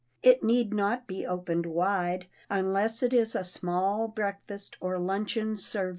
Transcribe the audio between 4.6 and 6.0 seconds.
or luncheon serviette.